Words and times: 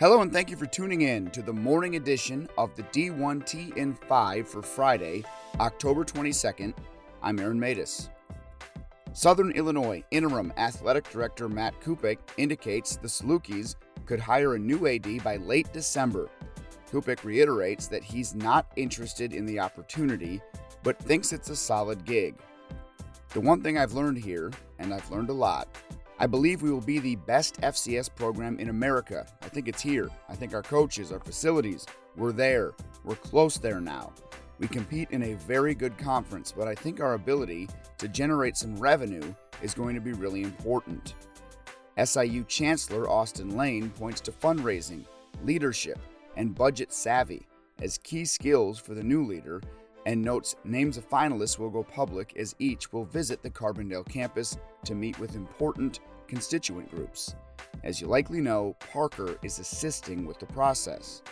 Hello, 0.00 0.22
and 0.22 0.32
thank 0.32 0.50
you 0.50 0.56
for 0.56 0.66
tuning 0.66 1.02
in 1.02 1.30
to 1.30 1.40
the 1.40 1.52
morning 1.52 1.94
edition 1.94 2.48
of 2.58 2.74
the 2.74 2.82
D1T 2.82 3.76
in 3.76 3.94
5 3.94 4.48
for 4.48 4.60
Friday, 4.60 5.22
October 5.60 6.04
22nd. 6.04 6.74
I'm 7.22 7.38
Aaron 7.38 7.60
Matus. 7.60 8.08
Southern 9.12 9.52
Illinois 9.52 10.02
Interim 10.10 10.52
Athletic 10.56 11.08
Director 11.10 11.48
Matt 11.48 11.80
Kupik 11.80 12.18
indicates 12.38 12.96
the 12.96 13.06
Salukis 13.06 13.76
could 14.04 14.18
hire 14.18 14.56
a 14.56 14.58
new 14.58 14.88
AD 14.88 15.22
by 15.22 15.36
late 15.36 15.72
December. 15.72 16.28
Kupik 16.90 17.22
reiterates 17.22 17.86
that 17.86 18.02
he's 18.02 18.34
not 18.34 18.66
interested 18.74 19.32
in 19.32 19.46
the 19.46 19.60
opportunity, 19.60 20.42
but 20.82 20.98
thinks 20.98 21.32
it's 21.32 21.50
a 21.50 21.56
solid 21.56 22.04
gig. 22.04 22.34
The 23.28 23.40
one 23.40 23.62
thing 23.62 23.78
I've 23.78 23.94
learned 23.94 24.18
here, 24.18 24.50
and 24.80 24.92
I've 24.92 25.08
learned 25.12 25.30
a 25.30 25.34
lot, 25.34 25.68
I 26.20 26.28
believe 26.28 26.62
we 26.62 26.70
will 26.70 26.80
be 26.80 27.00
the 27.00 27.16
best 27.16 27.60
FCS 27.60 28.14
program 28.14 28.60
in 28.60 28.68
America. 28.68 29.26
I 29.42 29.48
think 29.48 29.66
it's 29.66 29.82
here. 29.82 30.08
I 30.28 30.36
think 30.36 30.54
our 30.54 30.62
coaches, 30.62 31.10
our 31.10 31.18
facilities, 31.18 31.86
we're 32.16 32.30
there. 32.30 32.72
We're 33.02 33.16
close 33.16 33.56
there 33.58 33.80
now. 33.80 34.12
We 34.60 34.68
compete 34.68 35.10
in 35.10 35.24
a 35.24 35.34
very 35.34 35.74
good 35.74 35.98
conference, 35.98 36.52
but 36.56 36.68
I 36.68 36.74
think 36.76 37.00
our 37.00 37.14
ability 37.14 37.68
to 37.98 38.06
generate 38.06 38.56
some 38.56 38.76
revenue 38.76 39.34
is 39.60 39.74
going 39.74 39.96
to 39.96 40.00
be 40.00 40.12
really 40.12 40.42
important. 40.42 41.14
SIU 42.02 42.44
Chancellor 42.44 43.08
Austin 43.08 43.56
Lane 43.56 43.90
points 43.90 44.20
to 44.22 44.32
fundraising, 44.32 45.04
leadership, 45.42 45.98
and 46.36 46.54
budget 46.54 46.92
savvy 46.92 47.46
as 47.82 47.98
key 47.98 48.24
skills 48.24 48.78
for 48.78 48.94
the 48.94 49.02
new 49.02 49.24
leader 49.24 49.60
and 50.06 50.22
notes 50.22 50.56
names 50.64 50.96
of 50.96 51.08
finalists 51.08 51.58
will 51.58 51.70
go 51.70 51.82
public 51.82 52.36
as 52.36 52.54
each 52.58 52.92
will 52.92 53.04
visit 53.04 53.42
the 53.42 53.50
Carbondale 53.50 54.08
campus 54.08 54.58
to 54.84 54.94
meet 54.94 55.18
with 55.18 55.34
important 55.34 56.00
constituent 56.28 56.90
groups. 56.90 57.34
As 57.82 58.00
you 58.00 58.06
likely 58.06 58.40
know, 58.40 58.76
Parker 58.92 59.38
is 59.42 59.58
assisting 59.58 60.26
with 60.26 60.38
the 60.38 60.46
process. 60.46 61.22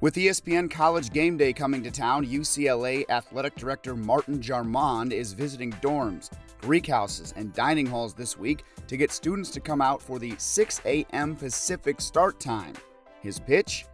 With 0.00 0.16
ESPN 0.16 0.70
College 0.70 1.10
Game 1.10 1.38
Day 1.38 1.54
coming 1.54 1.82
to 1.82 1.90
town, 1.90 2.26
UCLA 2.26 3.08
Athletic 3.08 3.54
Director 3.54 3.96
Martin 3.96 4.38
Jarmond 4.38 5.12
is 5.12 5.32
visiting 5.32 5.72
dorms, 5.74 6.30
Greek 6.60 6.86
houses, 6.86 7.32
and 7.36 7.54
dining 7.54 7.86
halls 7.86 8.12
this 8.12 8.36
week 8.36 8.64
to 8.86 8.98
get 8.98 9.10
students 9.10 9.50
to 9.50 9.60
come 9.60 9.80
out 9.80 10.02
for 10.02 10.18
the 10.18 10.34
6 10.36 10.80
a.m. 10.84 11.34
Pacific 11.36 12.02
start 12.02 12.38
time. 12.38 12.74
His 13.22 13.40
pitch? 13.40 13.86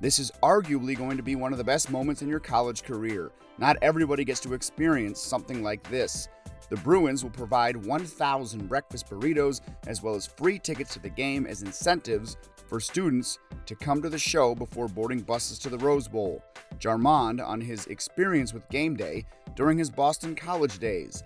This 0.00 0.20
is 0.20 0.30
arguably 0.44 0.96
going 0.96 1.16
to 1.16 1.24
be 1.24 1.34
one 1.34 1.50
of 1.50 1.58
the 1.58 1.64
best 1.64 1.90
moments 1.90 2.22
in 2.22 2.28
your 2.28 2.38
college 2.38 2.84
career. 2.84 3.32
Not 3.58 3.76
everybody 3.82 4.24
gets 4.24 4.38
to 4.40 4.54
experience 4.54 5.20
something 5.20 5.60
like 5.60 5.82
this. 5.90 6.28
The 6.70 6.76
Bruins 6.76 7.24
will 7.24 7.32
provide 7.32 7.74
1,000 7.84 8.68
breakfast 8.68 9.10
burritos 9.10 9.60
as 9.88 10.00
well 10.00 10.14
as 10.14 10.26
free 10.26 10.60
tickets 10.60 10.92
to 10.92 11.00
the 11.00 11.08
game 11.08 11.46
as 11.46 11.62
incentives 11.62 12.36
for 12.68 12.78
students 12.78 13.40
to 13.66 13.74
come 13.74 14.00
to 14.00 14.08
the 14.08 14.18
show 14.18 14.54
before 14.54 14.86
boarding 14.86 15.20
buses 15.20 15.58
to 15.60 15.68
the 15.68 15.78
Rose 15.78 16.06
Bowl. 16.06 16.44
Jarmond 16.78 17.44
on 17.44 17.60
his 17.60 17.86
experience 17.86 18.54
with 18.54 18.68
game 18.68 18.94
day 18.94 19.26
during 19.56 19.78
his 19.78 19.90
Boston 19.90 20.36
college 20.36 20.78
days. 20.78 21.24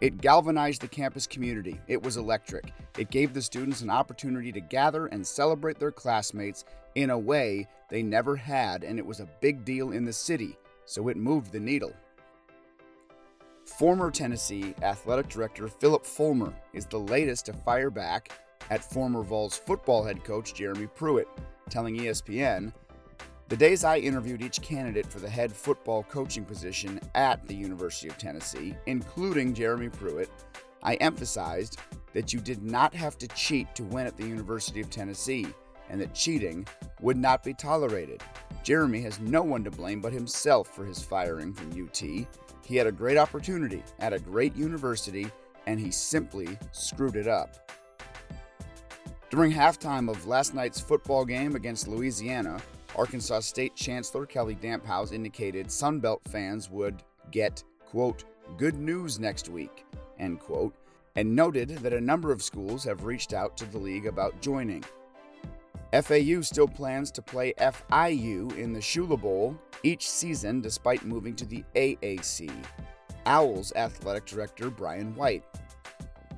It 0.00 0.22
galvanized 0.22 0.80
the 0.80 0.88
campus 0.88 1.26
community. 1.26 1.78
It 1.86 2.02
was 2.02 2.16
electric. 2.16 2.72
It 2.96 3.10
gave 3.10 3.34
the 3.34 3.42
students 3.42 3.82
an 3.82 3.90
opportunity 3.90 4.50
to 4.52 4.60
gather 4.60 5.06
and 5.06 5.26
celebrate 5.26 5.78
their 5.78 5.92
classmates 5.92 6.64
in 6.94 7.10
a 7.10 7.18
way 7.18 7.68
they 7.90 8.02
never 8.02 8.34
had, 8.34 8.82
and 8.82 8.98
it 8.98 9.04
was 9.04 9.20
a 9.20 9.28
big 9.42 9.62
deal 9.62 9.92
in 9.92 10.06
the 10.06 10.12
city, 10.12 10.56
so 10.86 11.08
it 11.08 11.18
moved 11.18 11.52
the 11.52 11.60
needle. 11.60 11.92
Former 13.66 14.10
Tennessee 14.10 14.74
athletic 14.82 15.28
director 15.28 15.68
Phillip 15.68 16.06
Fulmer 16.06 16.54
is 16.72 16.86
the 16.86 16.98
latest 16.98 17.46
to 17.46 17.52
fire 17.52 17.90
back 17.90 18.32
at 18.70 18.82
former 18.82 19.22
Vols 19.22 19.56
football 19.56 20.02
head 20.02 20.24
coach 20.24 20.54
Jeremy 20.54 20.86
Pruitt, 20.86 21.28
telling 21.68 21.96
ESPN 21.96 22.72
the 23.50 23.56
days 23.56 23.82
I 23.82 23.98
interviewed 23.98 24.42
each 24.42 24.62
candidate 24.62 25.06
for 25.06 25.18
the 25.18 25.28
head 25.28 25.52
football 25.52 26.04
coaching 26.04 26.44
position 26.44 27.00
at 27.16 27.44
the 27.48 27.54
University 27.54 28.08
of 28.08 28.16
Tennessee, 28.16 28.76
including 28.86 29.54
Jeremy 29.54 29.88
Pruitt, 29.88 30.30
I 30.84 30.94
emphasized 30.94 31.80
that 32.12 32.32
you 32.32 32.38
did 32.38 32.62
not 32.62 32.94
have 32.94 33.18
to 33.18 33.26
cheat 33.28 33.74
to 33.74 33.82
win 33.82 34.06
at 34.06 34.16
the 34.16 34.26
University 34.26 34.80
of 34.80 34.88
Tennessee 34.88 35.48
and 35.88 36.00
that 36.00 36.14
cheating 36.14 36.64
would 37.00 37.16
not 37.16 37.42
be 37.42 37.52
tolerated. 37.52 38.22
Jeremy 38.62 39.00
has 39.00 39.18
no 39.18 39.42
one 39.42 39.64
to 39.64 39.70
blame 39.72 40.00
but 40.00 40.12
himself 40.12 40.68
for 40.68 40.84
his 40.84 41.02
firing 41.02 41.52
from 41.52 41.72
UT. 41.72 41.98
He 41.98 42.76
had 42.76 42.86
a 42.86 42.92
great 42.92 43.18
opportunity 43.18 43.82
at 43.98 44.12
a 44.12 44.20
great 44.20 44.54
university 44.54 45.28
and 45.66 45.80
he 45.80 45.90
simply 45.90 46.56
screwed 46.70 47.16
it 47.16 47.26
up. 47.26 47.68
During 49.28 49.52
halftime 49.52 50.08
of 50.08 50.28
last 50.28 50.54
night's 50.54 50.80
football 50.80 51.24
game 51.24 51.56
against 51.56 51.88
Louisiana, 51.88 52.60
Arkansas 52.96 53.40
State 53.40 53.74
Chancellor 53.76 54.26
Kelly 54.26 54.56
Damphousse 54.56 55.12
indicated 55.12 55.66
Sunbelt 55.66 56.20
fans 56.28 56.70
would 56.70 57.02
get, 57.30 57.62
quote, 57.86 58.24
good 58.56 58.74
news 58.74 59.20
next 59.20 59.48
week, 59.48 59.84
end 60.18 60.40
quote, 60.40 60.74
and 61.16 61.34
noted 61.34 61.68
that 61.68 61.92
a 61.92 62.00
number 62.00 62.32
of 62.32 62.42
schools 62.42 62.84
have 62.84 63.04
reached 63.04 63.32
out 63.32 63.56
to 63.56 63.64
the 63.66 63.78
league 63.78 64.06
about 64.06 64.40
joining. 64.40 64.84
FAU 65.92 66.40
still 66.40 66.68
plans 66.68 67.10
to 67.10 67.22
play 67.22 67.52
FIU 67.58 68.56
in 68.56 68.72
the 68.72 68.78
Shula 68.78 69.20
Bowl 69.20 69.56
each 69.82 70.08
season 70.08 70.60
despite 70.60 71.04
moving 71.04 71.34
to 71.34 71.44
the 71.44 71.64
AAC. 71.74 72.50
Owls 73.26 73.72
athletic 73.74 74.24
director 74.24 74.70
Brian 74.70 75.14
White. 75.16 75.44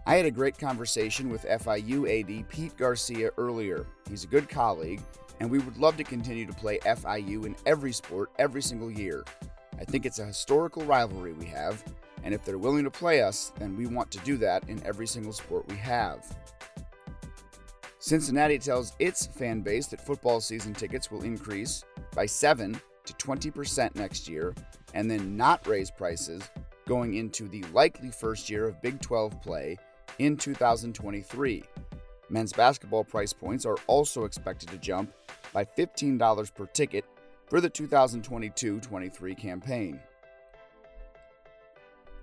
I 0.04 0.16
had 0.16 0.26
a 0.26 0.32
great 0.32 0.58
conversation 0.58 1.30
with 1.30 1.44
FIU 1.44 2.08
AD 2.08 2.48
Pete 2.48 2.76
Garcia 2.76 3.30
earlier. 3.38 3.86
He's 4.08 4.24
a 4.24 4.28
good 4.28 4.48
colleague 4.48 5.00
and 5.38 5.48
we 5.48 5.60
would 5.60 5.76
love 5.76 5.96
to 5.96 6.04
continue 6.04 6.44
to 6.44 6.52
play 6.52 6.78
FIU 6.80 7.46
in 7.46 7.54
every 7.66 7.92
sport 7.92 8.30
every 8.38 8.62
single 8.62 8.90
year. 8.90 9.24
I 9.78 9.84
think 9.84 10.04
it's 10.04 10.18
a 10.18 10.24
historical 10.24 10.84
rivalry 10.84 11.32
we 11.32 11.46
have, 11.46 11.82
and 12.22 12.32
if 12.32 12.44
they're 12.44 12.58
willing 12.58 12.84
to 12.84 12.90
play 12.90 13.22
us, 13.22 13.52
then 13.58 13.76
we 13.76 13.86
want 13.86 14.10
to 14.12 14.18
do 14.18 14.36
that 14.38 14.68
in 14.68 14.84
every 14.84 15.06
single 15.06 15.32
sport 15.32 15.68
we 15.68 15.76
have. 15.76 16.24
Cincinnati 17.98 18.58
tells 18.58 18.94
its 18.98 19.26
fan 19.26 19.60
base 19.60 19.86
that 19.88 20.04
football 20.04 20.40
season 20.40 20.74
tickets 20.74 21.10
will 21.10 21.22
increase 21.22 21.84
by 22.14 22.26
7 22.26 22.80
to 23.04 23.12
20% 23.14 23.94
next 23.94 24.28
year 24.28 24.54
and 24.94 25.10
then 25.10 25.36
not 25.36 25.66
raise 25.66 25.90
prices 25.90 26.42
going 26.86 27.14
into 27.14 27.48
the 27.48 27.62
likely 27.72 28.10
first 28.10 28.50
year 28.50 28.66
of 28.66 28.82
Big 28.82 29.00
12 29.00 29.40
play 29.40 29.76
in 30.18 30.36
2023. 30.36 31.62
Men's 32.30 32.52
basketball 32.52 33.04
price 33.04 33.32
points 33.32 33.66
are 33.66 33.76
also 33.86 34.24
expected 34.24 34.70
to 34.70 34.78
jump 34.78 35.12
by 35.52 35.64
$15 35.64 36.54
per 36.54 36.66
ticket 36.66 37.04
for 37.46 37.60
the 37.60 37.68
2022 37.68 38.80
23 38.80 39.34
campaign. 39.34 40.00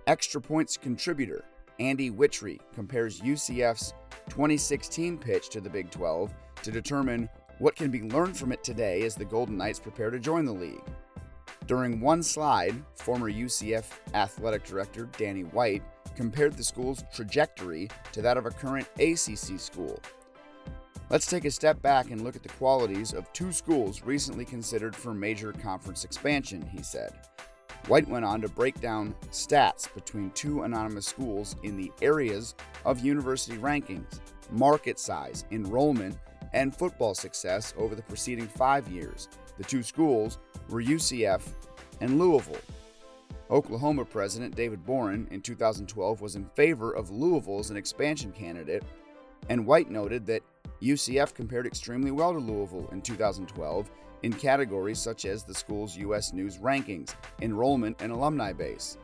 Extra 0.07 0.41
points 0.41 0.78
contributor 0.78 1.45
Andy 1.79 2.09
Wittry 2.09 2.59
compares 2.73 3.22
UCF's 3.22 3.94
2016 4.29 5.17
pitch 5.17 5.49
to 5.49 5.61
the 5.61 5.69
Big 5.69 5.91
12 5.91 6.33
to 6.63 6.72
determine 6.72 7.29
what 7.59 7.75
can 7.75 7.91
be 7.91 8.01
learned 8.01 8.38
from 8.38 8.51
it 8.51 8.63
today 8.63 9.03
as 9.03 9.16
the 9.16 9.25
Golden 9.25 9.57
Knights 9.57 9.79
prepare 9.79 10.09
to 10.09 10.19
join 10.19 10.45
the 10.45 10.51
league. 10.51 10.83
During 11.67 12.01
one 12.01 12.23
slide, 12.23 12.73
former 12.95 13.31
UCF 13.31 13.85
athletic 14.13 14.63
director 14.63 15.07
Danny 15.17 15.44
White 15.44 15.83
compared 16.19 16.52
the 16.57 16.63
school's 16.66 17.02
trajectory 17.13 17.88
to 18.12 18.22
that 18.22 18.35
of 18.35 18.46
a 18.46 18.52
current 18.52 18.85
ACC 19.00 19.57
school. 19.57 19.97
Let's 21.09 21.28
take 21.28 21.46
a 21.46 21.50
step 21.50 21.81
back 21.81 22.12
and 22.12 22.25
look 22.25 22.35
at 22.35 22.44
the 22.44 22.50
qualities 22.50 23.13
of 23.13 23.31
two 23.31 23.53
schools 23.53 24.03
recently 24.03 24.44
considered 24.44 24.94
for 24.94 25.13
major 25.13 25.53
conference 25.53 26.03
expansion, 26.03 26.62
he 26.62 26.84
said. 26.84 27.13
White 27.88 28.09
went 28.09 28.25
on 28.25 28.41
to 28.41 28.50
break 28.50 28.81
down 28.81 29.16
stats 29.31 29.94
between 29.94 30.31
two 30.31 30.63
anonymous 30.63 31.06
schools 31.06 31.56
in 31.63 31.78
the 31.78 31.90
areas 32.02 32.53
of 32.84 32.99
university 32.99 33.58
rankings, 33.58 34.20
market 34.52 34.99
size, 34.99 35.46
enrollment, 35.52 36.17
and 36.52 36.76
football 36.76 37.16
success 37.16 37.73
over 37.78 37.96
the 37.96 38.03
preceding 38.03 38.46
five 38.46 38.90
years. 38.90 39.29
The 39.58 39.64
two 39.64 39.84
schools 39.84 40.38
were 40.67 40.84
UCF 40.84 41.43
and 42.02 42.20
Louisville. 42.20 42.59
Oklahoma 43.51 44.05
President 44.05 44.55
David 44.55 44.85
Boren 44.85 45.28
in 45.31 45.41
2012 45.41 46.22
was 46.22 46.35
in 46.35 46.46
favor 46.46 46.91
of 46.91 47.09
Louisville 47.09 47.59
as 47.59 47.72
an 47.72 47.78
expansion 47.78 48.31
candidate, 48.31 48.84
and 49.49 49.66
White 49.66 49.90
noted 49.90 50.25
that 50.28 50.43
UCF 50.84 51.34
compared 51.34 51.66
extremely 51.66 52.11
well 52.11 52.31
to 52.31 52.40
Louisville 52.40 52.87
in 52.91 53.01
2012 53.01 53.90
in 54.22 54.34
categories 54.34 54.99
such 54.99 55.25
as 55.25 55.43
the 55.43 55.53
school's 55.53 55.97
U.S. 55.97 56.31
News 56.31 56.57
rankings, 56.57 57.16
enrollment, 57.41 57.99
and 58.01 58.11
alumni 58.11 58.53
base. 58.53 58.97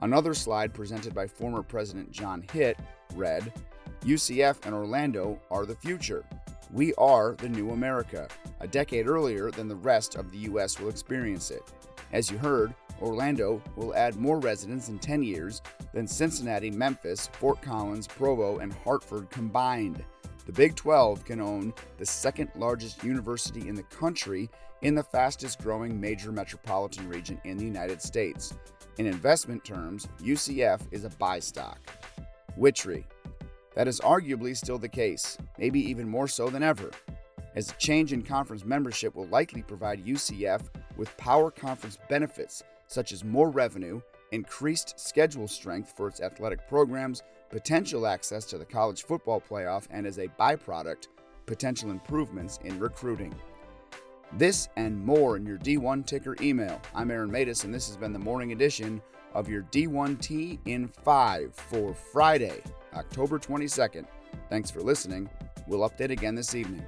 Another 0.00 0.32
slide 0.32 0.72
presented 0.72 1.14
by 1.14 1.26
former 1.26 1.62
President 1.62 2.10
John 2.10 2.42
Hitt 2.52 2.78
read 3.14 3.52
UCF 4.02 4.64
and 4.64 4.74
Orlando 4.74 5.38
are 5.50 5.66
the 5.66 5.76
future. 5.76 6.24
We 6.72 6.94
are 6.94 7.34
the 7.34 7.50
new 7.50 7.72
America, 7.72 8.28
a 8.60 8.66
decade 8.66 9.06
earlier 9.06 9.50
than 9.50 9.68
the 9.68 9.76
rest 9.76 10.14
of 10.14 10.30
the 10.30 10.38
U.S. 10.38 10.80
will 10.80 10.88
experience 10.88 11.50
it. 11.50 11.62
As 12.12 12.30
you 12.30 12.38
heard, 12.38 12.74
Orlando 13.00 13.62
will 13.76 13.94
add 13.94 14.16
more 14.16 14.38
residents 14.38 14.88
in 14.88 14.98
10 14.98 15.22
years 15.22 15.62
than 15.92 16.06
Cincinnati, 16.06 16.70
Memphis, 16.70 17.28
Fort 17.32 17.60
Collins, 17.62 18.06
Provo, 18.06 18.58
and 18.58 18.72
Hartford 18.72 19.30
combined. 19.30 20.04
the 20.46 20.52
Big 20.52 20.74
12 20.74 21.24
can 21.24 21.40
own 21.40 21.72
the 21.98 22.06
second 22.06 22.50
largest 22.56 23.04
university 23.04 23.68
in 23.68 23.74
the 23.74 23.82
country 23.84 24.50
in 24.82 24.94
the 24.94 25.02
fastest 25.02 25.62
growing 25.62 26.00
major 26.00 26.32
metropolitan 26.32 27.08
region 27.08 27.40
in 27.44 27.56
the 27.56 27.64
United 27.64 28.00
States. 28.02 28.54
In 28.98 29.06
investment 29.06 29.64
terms, 29.64 30.08
UCF 30.20 30.80
is 30.90 31.04
a 31.04 31.10
buy 31.10 31.38
stock. 31.38 31.78
Wittry. 32.58 33.04
That 33.74 33.86
is 33.86 34.00
arguably 34.00 34.56
still 34.56 34.78
the 34.78 34.88
case, 34.88 35.38
maybe 35.58 35.80
even 35.88 36.08
more 36.08 36.26
so 36.26 36.50
than 36.50 36.62
ever, 36.62 36.90
as 37.54 37.70
a 37.70 37.74
change 37.74 38.12
in 38.12 38.22
conference 38.22 38.64
membership 38.64 39.14
will 39.14 39.26
likely 39.26 39.62
provide 39.62 40.04
UCF 40.04 40.62
with 40.96 41.16
power 41.16 41.50
conference 41.50 41.98
benefits 42.08 42.62
such 42.90 43.12
as 43.12 43.24
more 43.24 43.50
revenue, 43.50 44.00
increased 44.32 44.98
schedule 44.98 45.46
strength 45.46 45.94
for 45.96 46.08
its 46.08 46.20
athletic 46.20 46.68
programs, 46.68 47.22
potential 47.48 48.06
access 48.06 48.44
to 48.44 48.58
the 48.58 48.64
college 48.64 49.04
football 49.04 49.40
playoff, 49.40 49.86
and 49.90 50.06
as 50.06 50.18
a 50.18 50.28
byproduct, 50.40 51.06
potential 51.46 51.90
improvements 51.90 52.58
in 52.64 52.78
recruiting. 52.78 53.34
This 54.36 54.68
and 54.76 55.04
more 55.04 55.36
in 55.36 55.46
your 55.46 55.58
D1 55.58 56.04
Ticker 56.04 56.36
email. 56.40 56.80
I'm 56.94 57.10
Aaron 57.10 57.30
Matus, 57.30 57.64
and 57.64 57.74
this 57.74 57.88
has 57.88 57.96
been 57.96 58.12
the 58.12 58.18
morning 58.18 58.52
edition 58.52 59.00
of 59.34 59.48
your 59.48 59.62
D1T 59.62 60.58
in 60.66 60.88
5 60.88 61.54
for 61.54 61.94
Friday, 61.94 62.60
October 62.94 63.38
22nd. 63.38 64.04
Thanks 64.48 64.70
for 64.70 64.80
listening. 64.80 65.28
We'll 65.66 65.88
update 65.88 66.10
again 66.10 66.34
this 66.34 66.54
evening. 66.54 66.84